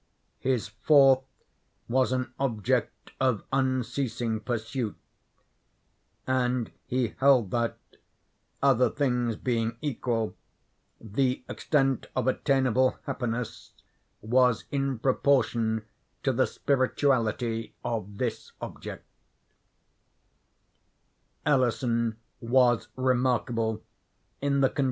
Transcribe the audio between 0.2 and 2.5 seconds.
His fourth was an